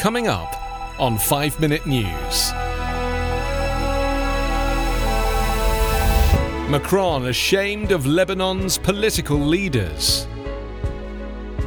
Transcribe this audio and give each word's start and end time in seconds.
Coming 0.00 0.28
up 0.28 0.56
on 0.98 1.18
5 1.18 1.60
Minute 1.60 1.86
News. 1.86 2.52
Macron 6.70 7.26
ashamed 7.26 7.92
of 7.92 8.06
Lebanon's 8.06 8.78
political 8.78 9.36
leaders. 9.36 10.26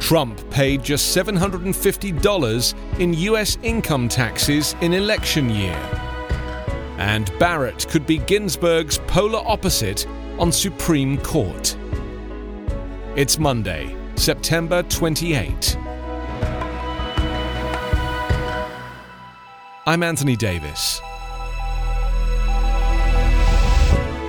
Trump 0.00 0.50
paid 0.50 0.82
just 0.82 1.16
$750 1.16 2.98
in 2.98 3.14
US 3.14 3.56
income 3.62 4.08
taxes 4.08 4.74
in 4.80 4.94
election 4.94 5.48
year. 5.48 5.78
And 6.98 7.30
Barrett 7.38 7.86
could 7.88 8.04
be 8.04 8.18
Ginsburg's 8.18 8.98
polar 9.06 9.42
opposite 9.46 10.08
on 10.40 10.50
Supreme 10.50 11.18
Court. 11.18 11.76
It's 13.14 13.38
Monday, 13.38 13.96
September 14.16 14.82
28. 14.82 15.78
I'm 19.86 20.02
Anthony 20.02 20.34
Davis. 20.34 21.02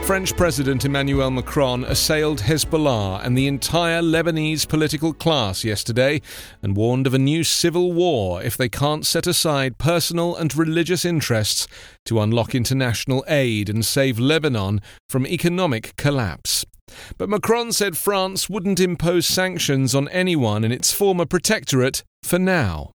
French 0.03 0.36
President 0.36 0.84
Emmanuel 0.84 1.31
Macron 1.31 1.86
assailed 1.86 2.42
Hezbollah 2.42 3.25
and 3.25 3.38
the 3.38 3.48
entire 3.48 4.02
Lebanese 4.02 4.67
political 4.67 5.14
class 5.14 5.64
yesterday 5.64 6.22
and 6.61 6.76
warned 6.76 7.08
of 7.08 7.14
a 7.14 7.20
new 7.20 7.45
civil 7.45 7.94
war 7.94 8.44
if 8.44 8.58
they 8.58 8.67
can't 8.67 9.06
set 9.06 9.28
aside 9.28 9.78
personal 9.78 10.36
and 10.36 10.53
religious 10.58 11.06
interests 11.06 11.70
to 12.03 12.20
unlock 12.20 12.53
international 12.53 13.23
aid 13.30 13.70
and 13.70 13.86
save 13.86 14.20
Lebanon 14.20 14.81
from 15.08 15.26
economic 15.26 15.95
collapse. 15.95 16.66
But 17.17 17.30
Macron 17.30 17.72
said 17.72 17.95
France 17.95 18.50
wouldn't 18.50 18.81
impose 18.81 19.26
sanctions 19.26 19.95
on 19.95 20.09
anyone 20.09 20.66
in 20.66 20.73
its 20.73 20.92
former 20.92 21.26
protectorate 21.26 22.03
for 22.23 22.38
now 22.38 22.92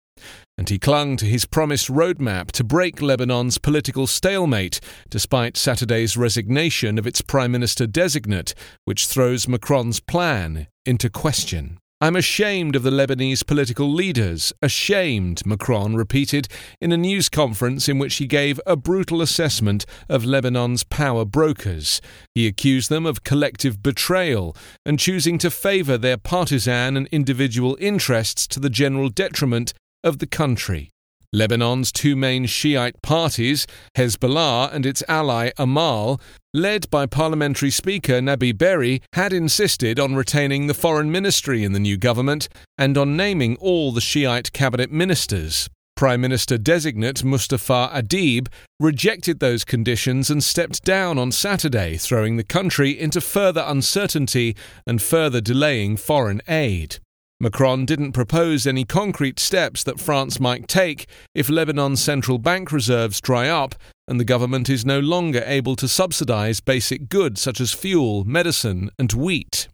and 0.58 0.68
he 0.68 0.78
clung 0.78 1.16
to 1.16 1.26
his 1.26 1.44
promised 1.44 1.88
roadmap 1.88 2.50
to 2.52 2.64
break 2.64 3.02
Lebanon's 3.02 3.58
political 3.58 4.06
stalemate, 4.06 4.80
despite 5.10 5.56
Saturday's 5.56 6.16
resignation 6.16 6.98
of 6.98 7.06
its 7.06 7.20
Prime 7.20 7.52
Minister 7.52 7.86
designate, 7.86 8.54
which 8.84 9.06
throws 9.06 9.46
Macron's 9.48 10.00
plan 10.00 10.66
into 10.84 11.10
question. 11.10 11.78
I'm 11.98 12.14
ashamed 12.14 12.76
of 12.76 12.82
the 12.82 12.90
Lebanese 12.90 13.46
political 13.46 13.90
leaders, 13.90 14.52
ashamed, 14.60 15.46
Macron 15.46 15.96
repeated 15.96 16.46
in 16.78 16.92
a 16.92 16.96
news 16.98 17.30
conference 17.30 17.88
in 17.88 17.98
which 17.98 18.16
he 18.16 18.26
gave 18.26 18.60
a 18.66 18.76
brutal 18.76 19.22
assessment 19.22 19.86
of 20.06 20.22
Lebanon's 20.22 20.84
power 20.84 21.24
brokers. 21.24 22.02
He 22.34 22.46
accused 22.46 22.90
them 22.90 23.06
of 23.06 23.24
collective 23.24 23.82
betrayal 23.82 24.54
and 24.84 24.98
choosing 24.98 25.38
to 25.38 25.50
favour 25.50 25.96
their 25.96 26.18
partisan 26.18 26.98
and 26.98 27.08
individual 27.10 27.78
interests 27.80 28.46
to 28.48 28.60
the 28.60 28.68
general 28.68 29.08
detriment 29.08 29.72
of 30.06 30.18
the 30.18 30.26
country. 30.26 30.90
Lebanon's 31.32 31.92
two 31.92 32.16
main 32.16 32.46
Shiite 32.46 33.02
parties, 33.02 33.66
Hezbollah 33.96 34.72
and 34.72 34.86
its 34.86 35.02
ally 35.08 35.50
Amal, 35.58 36.20
led 36.54 36.88
by 36.88 37.04
Parliamentary 37.04 37.70
Speaker 37.70 38.20
Nabih 38.20 38.56
Berri, 38.56 39.02
had 39.12 39.32
insisted 39.32 40.00
on 40.00 40.14
retaining 40.14 40.66
the 40.66 40.74
foreign 40.74 41.10
ministry 41.10 41.64
in 41.64 41.72
the 41.72 41.80
new 41.80 41.98
government 41.98 42.48
and 42.78 42.96
on 42.96 43.16
naming 43.16 43.56
all 43.56 43.92
the 43.92 44.00
Shiite 44.00 44.52
cabinet 44.52 44.90
ministers. 44.90 45.68
Prime 45.96 46.20
Minister 46.20 46.58
designate 46.58 47.24
Mustafa 47.24 47.90
Adib 47.92 48.48
rejected 48.78 49.40
those 49.40 49.64
conditions 49.64 50.30
and 50.30 50.44
stepped 50.44 50.84
down 50.84 51.18
on 51.18 51.32
Saturday, 51.32 51.96
throwing 51.96 52.36
the 52.36 52.44
country 52.44 52.90
into 52.98 53.20
further 53.20 53.64
uncertainty 53.66 54.54
and 54.86 55.00
further 55.00 55.40
delaying 55.40 55.96
foreign 55.96 56.42
aid. 56.48 56.98
Macron 57.38 57.84
didn't 57.84 58.12
propose 58.12 58.66
any 58.66 58.84
concrete 58.84 59.38
steps 59.38 59.84
that 59.84 60.00
France 60.00 60.40
might 60.40 60.68
take 60.68 61.06
if 61.34 61.50
Lebanon's 61.50 62.02
central 62.02 62.38
bank 62.38 62.72
reserves 62.72 63.20
dry 63.20 63.46
up 63.46 63.74
and 64.08 64.18
the 64.18 64.24
government 64.24 64.70
is 64.70 64.86
no 64.86 65.00
longer 65.00 65.42
able 65.44 65.76
to 65.76 65.86
subsidize 65.86 66.60
basic 66.60 67.10
goods 67.10 67.42
such 67.42 67.60
as 67.60 67.74
fuel, 67.74 68.24
medicine, 68.24 68.90
and 68.98 69.12
wheat. 69.12 69.68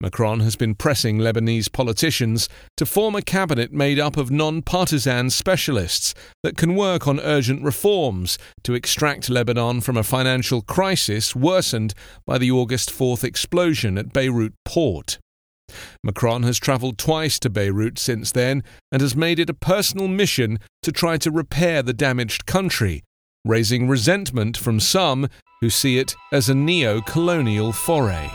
Macron 0.00 0.38
has 0.38 0.54
been 0.54 0.76
pressing 0.76 1.18
Lebanese 1.18 1.72
politicians 1.72 2.48
to 2.76 2.86
form 2.86 3.16
a 3.16 3.22
cabinet 3.22 3.72
made 3.72 3.98
up 3.98 4.16
of 4.16 4.30
non 4.30 4.62
partisan 4.62 5.30
specialists 5.30 6.14
that 6.44 6.56
can 6.56 6.76
work 6.76 7.08
on 7.08 7.18
urgent 7.18 7.64
reforms 7.64 8.38
to 8.62 8.74
extract 8.74 9.28
Lebanon 9.28 9.80
from 9.80 9.96
a 9.96 10.04
financial 10.04 10.62
crisis 10.62 11.34
worsened 11.34 11.94
by 12.24 12.38
the 12.38 12.52
August 12.52 12.90
4th 12.90 13.24
explosion 13.24 13.98
at 13.98 14.12
Beirut 14.12 14.52
port. 14.64 15.18
Macron 16.02 16.42
has 16.42 16.58
travelled 16.58 16.98
twice 16.98 17.38
to 17.40 17.50
Beirut 17.50 17.98
since 17.98 18.32
then 18.32 18.62
and 18.90 19.00
has 19.00 19.16
made 19.16 19.38
it 19.38 19.50
a 19.50 19.54
personal 19.54 20.08
mission 20.08 20.58
to 20.82 20.92
try 20.92 21.16
to 21.18 21.30
repair 21.30 21.82
the 21.82 21.92
damaged 21.92 22.46
country, 22.46 23.02
raising 23.44 23.88
resentment 23.88 24.56
from 24.56 24.80
some 24.80 25.28
who 25.60 25.70
see 25.70 25.98
it 25.98 26.14
as 26.32 26.48
a 26.48 26.54
neo 26.54 27.00
colonial 27.00 27.72
foray. 27.72 28.30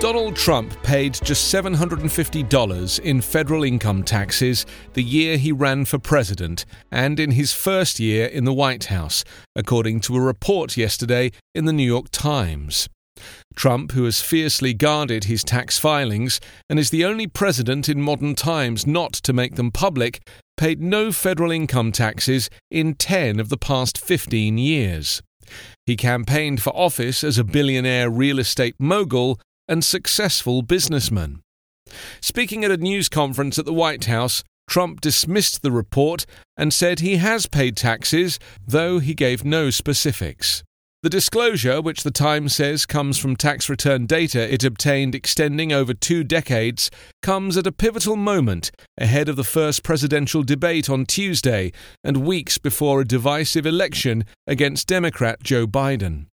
Donald 0.00 0.36
Trump 0.36 0.80
paid 0.84 1.14
just 1.24 1.52
$750 1.52 3.00
in 3.00 3.20
federal 3.20 3.64
income 3.64 4.04
taxes 4.04 4.64
the 4.92 5.02
year 5.02 5.36
he 5.36 5.50
ran 5.50 5.84
for 5.84 5.98
president 5.98 6.64
and 6.92 7.18
in 7.18 7.32
his 7.32 7.52
first 7.52 7.98
year 7.98 8.26
in 8.26 8.44
the 8.44 8.52
White 8.52 8.84
House, 8.84 9.24
according 9.56 9.98
to 10.02 10.14
a 10.14 10.20
report 10.20 10.76
yesterday 10.76 11.32
in 11.52 11.64
the 11.64 11.72
New 11.72 11.82
York 11.82 12.10
Times. 12.12 12.88
Trump, 13.54 13.92
who 13.92 14.04
has 14.04 14.20
fiercely 14.20 14.74
guarded 14.74 15.24
his 15.24 15.44
tax 15.44 15.78
filings 15.78 16.40
and 16.68 16.78
is 16.78 16.90
the 16.90 17.04
only 17.04 17.26
president 17.26 17.88
in 17.88 18.00
modern 18.00 18.34
times 18.34 18.86
not 18.86 19.12
to 19.12 19.32
make 19.32 19.56
them 19.56 19.70
public, 19.70 20.20
paid 20.56 20.80
no 20.80 21.12
federal 21.12 21.50
income 21.50 21.92
taxes 21.92 22.50
in 22.70 22.94
10 22.94 23.40
of 23.40 23.48
the 23.48 23.56
past 23.56 23.98
15 23.98 24.58
years. 24.58 25.22
He 25.86 25.96
campaigned 25.96 26.62
for 26.62 26.76
office 26.76 27.24
as 27.24 27.38
a 27.38 27.44
billionaire 27.44 28.10
real 28.10 28.38
estate 28.38 28.74
mogul 28.78 29.40
and 29.66 29.84
successful 29.84 30.62
businessman. 30.62 31.40
Speaking 32.20 32.64
at 32.64 32.70
a 32.70 32.76
news 32.76 33.08
conference 33.08 33.58
at 33.58 33.64
the 33.64 33.72
White 33.72 34.04
House, 34.04 34.44
Trump 34.68 35.00
dismissed 35.00 35.62
the 35.62 35.72
report 35.72 36.26
and 36.56 36.72
said 36.72 37.00
he 37.00 37.16
has 37.16 37.46
paid 37.46 37.76
taxes, 37.76 38.38
though 38.66 38.98
he 38.98 39.14
gave 39.14 39.44
no 39.44 39.70
specifics. 39.70 40.62
The 41.00 41.10
disclosure, 41.10 41.80
which 41.80 42.02
the 42.02 42.10
Times 42.10 42.56
says 42.56 42.84
comes 42.84 43.18
from 43.18 43.36
tax 43.36 43.68
return 43.68 44.06
data 44.06 44.52
it 44.52 44.64
obtained 44.64 45.14
extending 45.14 45.72
over 45.72 45.94
two 45.94 46.24
decades, 46.24 46.90
comes 47.22 47.56
at 47.56 47.68
a 47.68 47.72
pivotal 47.72 48.16
moment 48.16 48.72
ahead 49.00 49.28
of 49.28 49.36
the 49.36 49.44
first 49.44 49.84
presidential 49.84 50.42
debate 50.42 50.90
on 50.90 51.06
Tuesday 51.06 51.70
and 52.02 52.26
weeks 52.26 52.58
before 52.58 53.00
a 53.00 53.06
divisive 53.06 53.64
election 53.64 54.24
against 54.48 54.88
Democrat 54.88 55.40
Joe 55.40 55.68
Biden. 55.68 56.26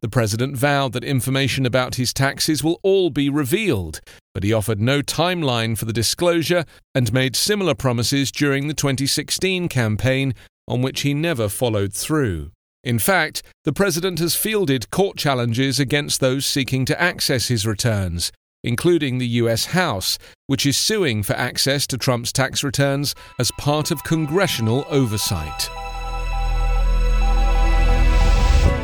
The 0.00 0.08
president 0.08 0.56
vowed 0.56 0.94
that 0.94 1.04
information 1.04 1.66
about 1.66 1.96
his 1.96 2.14
taxes 2.14 2.64
will 2.64 2.80
all 2.82 3.10
be 3.10 3.28
revealed, 3.28 4.00
but 4.32 4.44
he 4.44 4.52
offered 4.52 4.80
no 4.80 5.02
timeline 5.02 5.76
for 5.76 5.84
the 5.84 5.92
disclosure 5.92 6.64
and 6.94 7.12
made 7.12 7.36
similar 7.36 7.74
promises 7.74 8.32
during 8.32 8.66
the 8.66 8.72
2016 8.72 9.68
campaign, 9.68 10.34
on 10.66 10.80
which 10.80 11.02
he 11.02 11.12
never 11.12 11.50
followed 11.50 11.92
through. 11.92 12.50
In 12.82 12.98
fact, 12.98 13.42
the 13.64 13.74
president 13.74 14.20
has 14.20 14.34
fielded 14.34 14.90
court 14.90 15.18
challenges 15.18 15.78
against 15.78 16.20
those 16.20 16.46
seeking 16.46 16.86
to 16.86 17.00
access 17.00 17.48
his 17.48 17.66
returns, 17.66 18.32
including 18.64 19.18
the 19.18 19.26
US 19.26 19.66
House, 19.66 20.18
which 20.46 20.64
is 20.64 20.78
suing 20.78 21.22
for 21.22 21.34
access 21.34 21.86
to 21.88 21.98
Trump's 21.98 22.32
tax 22.32 22.64
returns 22.64 23.14
as 23.38 23.50
part 23.58 23.90
of 23.90 24.02
congressional 24.04 24.86
oversight. 24.88 25.68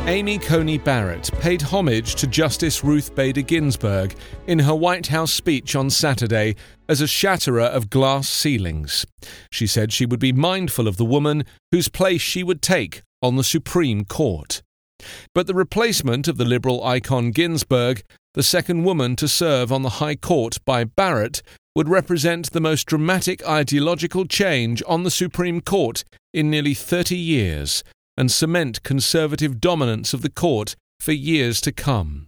Amy 0.05 0.37
Coney 0.37 0.77
Barrett 0.77 1.29
paid 1.41 1.61
homage 1.61 2.15
to 2.15 2.27
Justice 2.27 2.81
Ruth 2.81 3.13
Bader 3.13 3.41
Ginsburg 3.41 4.15
in 4.45 4.59
her 4.59 4.75
White 4.75 5.07
House 5.07 5.33
speech 5.33 5.75
on 5.75 5.89
Saturday 5.89 6.55
as 6.87 7.01
a 7.01 7.07
shatterer 7.07 7.63
of 7.63 7.89
glass 7.89 8.29
ceilings. 8.29 9.05
She 9.51 9.67
said 9.67 9.91
she 9.91 10.05
would 10.05 10.21
be 10.21 10.31
mindful 10.31 10.87
of 10.87 10.95
the 10.95 11.03
woman 11.03 11.43
whose 11.71 11.89
place 11.89 12.21
she 12.21 12.41
would 12.41 12.61
take 12.61 13.01
on 13.21 13.35
the 13.35 13.43
Supreme 13.43 14.05
Court. 14.05 14.61
But 15.33 15.47
the 15.47 15.53
replacement 15.53 16.27
of 16.27 16.37
the 16.37 16.45
liberal 16.45 16.83
icon 16.83 17.31
Ginsburg, 17.31 18.03
the 18.33 18.43
second 18.43 18.83
woman 18.83 19.15
to 19.17 19.27
serve 19.27 19.71
on 19.71 19.83
the 19.83 19.97
High 20.01 20.15
Court 20.15 20.57
by 20.65 20.83
Barrett, 20.83 21.41
would 21.75 21.89
represent 21.89 22.51
the 22.51 22.61
most 22.61 22.87
dramatic 22.87 23.47
ideological 23.47 24.25
change 24.25 24.81
on 24.87 25.03
the 25.03 25.11
Supreme 25.11 25.61
Court 25.61 26.03
in 26.33 26.49
nearly 26.49 26.73
30 26.73 27.15
years 27.15 27.83
and 28.17 28.31
cement 28.31 28.81
conservative 28.81 29.61
dominance 29.61 30.13
of 30.13 30.23
the 30.23 30.29
court 30.29 30.75
for 30.99 31.11
years 31.11 31.61
to 31.61 31.71
come. 31.71 32.27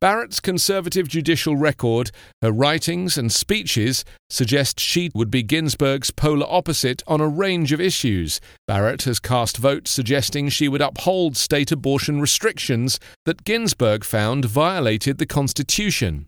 Barrett's 0.00 0.40
conservative 0.40 1.08
judicial 1.08 1.56
record, 1.56 2.10
her 2.42 2.52
writings 2.52 3.16
and 3.16 3.32
speeches 3.32 4.04
suggest 4.28 4.78
she 4.80 5.10
would 5.14 5.30
be 5.30 5.42
Ginsburg's 5.42 6.10
polar 6.10 6.46
opposite 6.48 7.02
on 7.06 7.20
a 7.20 7.28
range 7.28 7.72
of 7.72 7.80
issues. 7.80 8.40
Barrett 8.66 9.02
has 9.02 9.18
cast 9.18 9.56
votes 9.56 9.90
suggesting 9.90 10.48
she 10.48 10.68
would 10.68 10.82
uphold 10.82 11.36
state 11.36 11.72
abortion 11.72 12.20
restrictions 12.20 12.98
that 13.24 13.44
Ginsburg 13.44 14.04
found 14.04 14.44
violated 14.44 15.18
the 15.18 15.26
Constitution. 15.26 16.26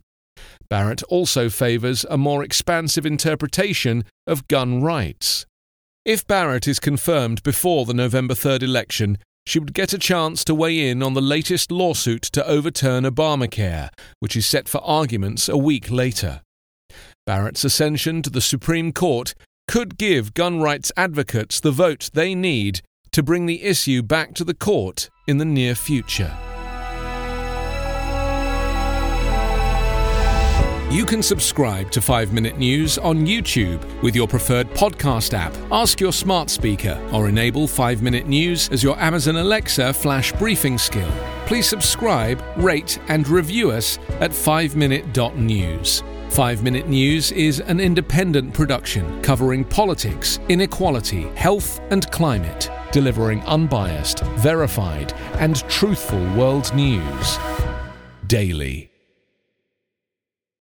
Barrett 0.69 1.03
also 1.03 1.49
favours 1.49 2.05
a 2.09 2.17
more 2.17 2.43
expansive 2.43 3.05
interpretation 3.05 4.03
of 4.25 4.47
gun 4.47 4.81
rights. 4.81 5.45
If 6.05 6.25
Barrett 6.25 6.67
is 6.67 6.79
confirmed 6.79 7.43
before 7.43 7.85
the 7.85 7.93
November 7.93 8.33
3rd 8.33 8.63
election, 8.63 9.17
she 9.47 9.59
would 9.59 9.73
get 9.73 9.93
a 9.93 9.97
chance 9.97 10.43
to 10.43 10.53
weigh 10.53 10.89
in 10.89 11.01
on 11.01 11.13
the 11.13 11.21
latest 11.21 11.71
lawsuit 11.71 12.21
to 12.21 12.45
overturn 12.45 13.05
Obamacare, 13.05 13.89
which 14.19 14.35
is 14.35 14.45
set 14.45 14.67
for 14.67 14.79
arguments 14.79 15.47
a 15.47 15.55
week 15.55 15.89
later. 15.89 16.41
Barrett's 17.25 17.63
ascension 17.63 18.21
to 18.23 18.29
the 18.29 18.41
Supreme 18.41 18.91
Court 18.91 19.33
could 19.69 19.97
give 19.97 20.33
gun 20.33 20.59
rights 20.59 20.91
advocates 20.97 21.61
the 21.61 21.71
vote 21.71 22.09
they 22.13 22.35
need 22.35 22.81
to 23.13 23.23
bring 23.23 23.45
the 23.45 23.63
issue 23.63 24.03
back 24.03 24.33
to 24.33 24.43
the 24.43 24.53
court 24.53 25.09
in 25.29 25.37
the 25.37 25.45
near 25.45 25.75
future. 25.75 26.37
You 30.89 31.05
can 31.05 31.21
subscribe 31.21 31.91
to 31.91 32.01
5 32.01 32.31
Minute 32.31 32.57
News 32.57 32.97
on 32.97 33.25
YouTube 33.27 34.01
with 34.01 34.15
your 34.15 34.25
preferred 34.25 34.69
podcast 34.69 35.33
app. 35.33 35.53
Ask 35.69 35.99
your 35.99 36.13
smart 36.13 36.49
speaker 36.49 36.97
or 37.11 37.27
enable 37.27 37.67
5 37.67 38.01
Minute 38.01 38.25
News 38.25 38.69
as 38.69 38.83
your 38.83 38.97
Amazon 38.97 39.35
Alexa 39.35 39.91
flash 39.91 40.31
briefing 40.31 40.77
skill. 40.77 41.11
Please 41.45 41.67
subscribe, 41.67 42.41
rate, 42.55 42.99
and 43.09 43.27
review 43.27 43.69
us 43.69 43.97
at 44.21 44.31
5minute.news. 44.31 46.03
5 46.29 46.63
Minute 46.63 46.87
News 46.87 47.33
is 47.33 47.59
an 47.59 47.81
independent 47.81 48.53
production 48.53 49.21
covering 49.21 49.65
politics, 49.65 50.39
inequality, 50.47 51.23
health, 51.35 51.81
and 51.91 52.09
climate, 52.11 52.71
delivering 52.93 53.41
unbiased, 53.41 54.21
verified, 54.37 55.11
and 55.39 55.57
truthful 55.67 56.23
world 56.35 56.73
news 56.73 57.37
daily. 58.27 58.89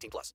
18 0.00 0.10
plus. 0.10 0.34